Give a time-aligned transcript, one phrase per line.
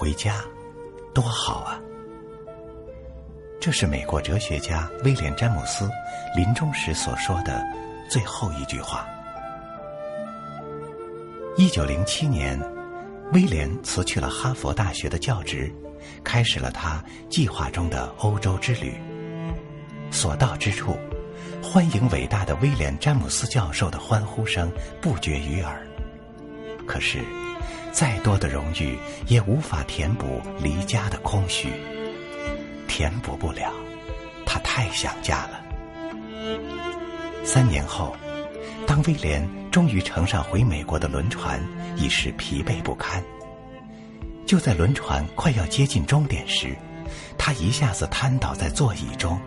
[0.00, 0.42] 回家，
[1.12, 1.78] 多好啊！
[3.60, 5.90] 这是美国哲学家威廉·詹姆斯
[6.34, 7.62] 临终时所说的
[8.08, 9.06] 最后一句话。
[11.58, 12.58] 一九零七年，
[13.34, 15.70] 威廉辞去了哈佛大学的教职，
[16.24, 18.98] 开始了他计划中的欧洲之旅。
[20.10, 20.96] 所到之处，
[21.62, 25.86] 欢迎伟大的威廉·詹姆斯教授的欢呼声不绝于耳。
[26.86, 27.18] 可是，
[27.92, 31.72] 再多的荣誉也无法填补离家的空虚，
[32.88, 33.72] 填补不了，
[34.46, 35.60] 他太想家了。
[37.44, 38.16] 三年后，
[38.86, 41.60] 当威廉终于乘上回美国的轮船，
[41.96, 43.22] 已是疲惫不堪。
[44.46, 46.76] 就在轮船快要接近终点时，
[47.36, 49.38] 他一下子瘫倒在座椅中。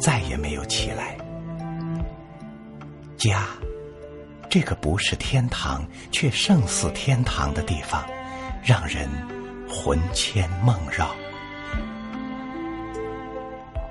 [0.00, 1.18] 再也没有起来。
[3.16, 3.48] 家，
[4.50, 8.02] 这个不是天堂却胜似天堂的地方，
[8.62, 9.08] 让人
[9.68, 11.10] 魂牵梦绕。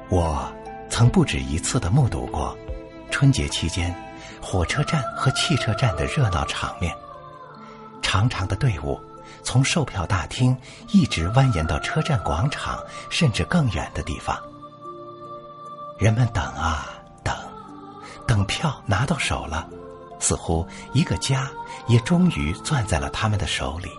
[0.09, 0.51] 我
[0.89, 2.57] 曾不止一次的目睹过
[3.11, 3.93] 春节期间
[4.41, 6.95] 火车站和汽车站的热闹场面，
[8.01, 8.99] 长长的队伍
[9.43, 10.57] 从售票大厅
[10.91, 14.35] 一直蜿蜒到车站广场，甚至更远的地方。
[15.99, 17.35] 人们等啊等，
[18.25, 19.67] 等票拿到手了，
[20.19, 21.49] 似乎一个家
[21.87, 23.89] 也终于攥在了他们的手里。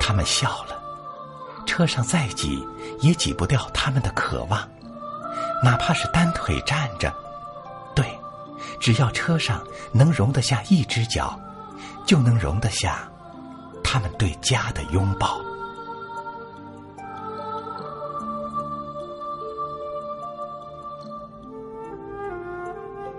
[0.00, 0.78] 他们笑了，
[1.66, 2.66] 车上再挤
[3.00, 4.68] 也挤不掉他们的渴望，
[5.62, 7.12] 哪怕是单腿站着，
[7.94, 8.06] 对，
[8.78, 11.38] 只要车上能容得下一只脚，
[12.04, 13.08] 就能容得下
[13.82, 15.40] 他们对家的拥抱。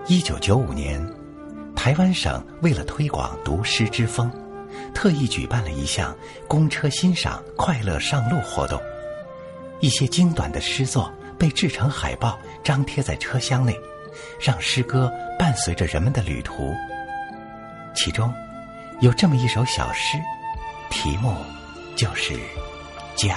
[0.08, 1.04] 一九九五年，
[1.86, 4.32] 台湾省为了推广读诗之风，
[4.92, 8.82] 特意举办了一项公车欣赏快乐上路活动。
[9.82, 13.80] 一些精短的诗作被制成海报，张贴在车厢内，
[14.40, 16.74] 让诗歌伴随着人们的旅途。
[17.96, 18.34] 其中，
[19.00, 20.18] 有这么一首小诗，
[20.90, 21.36] 题目
[21.96, 22.34] 就是
[23.16, 23.36] 《家》。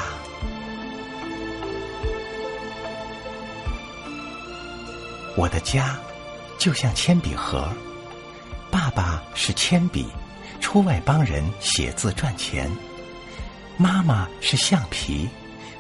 [5.37, 5.95] 我的家。
[6.57, 7.69] 就像铅笔盒，
[8.71, 10.07] 爸爸是铅笔，
[10.61, 12.69] 出外帮人写字赚钱；
[13.77, 15.29] 妈妈是橡皮，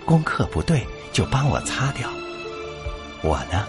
[0.04, 2.08] 功课不对就帮我擦掉。
[3.22, 3.66] 我呢，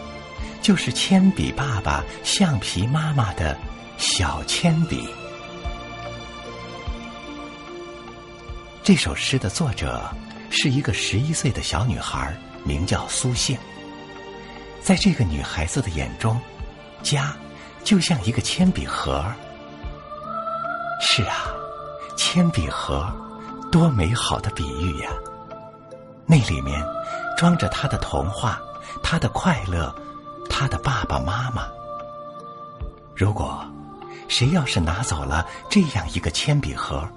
[0.61, 3.57] 就是铅笔爸爸、橡皮妈妈的
[3.97, 5.07] 小铅笔。
[8.83, 10.09] 这首诗的作者
[10.49, 13.57] 是一个十一岁的小女孩，名叫苏杏。
[14.81, 16.39] 在这个女孩子的眼中，
[17.03, 17.35] 家，
[17.83, 19.23] 就像一个铅笔盒。
[21.01, 21.47] 是啊，
[22.17, 23.09] 铅笔盒，
[23.71, 25.09] 多美好的比喻呀！
[26.25, 26.85] 那里面
[27.37, 28.61] 装着他的童话，
[29.01, 29.93] 他的快乐，
[30.49, 31.67] 他的爸爸妈妈。
[33.15, 33.65] 如果
[34.27, 37.07] 谁要是拿走了这样一个铅笔盒，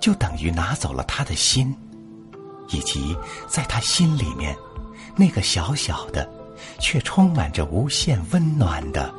[0.00, 1.74] 就等于拿走了他的心，
[2.68, 4.56] 以及在他心里面
[5.16, 6.28] 那个小小的。
[6.78, 9.12] 却充满着无限温暖的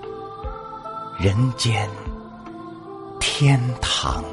[1.18, 1.88] 人间
[3.19, 4.24] 天堂。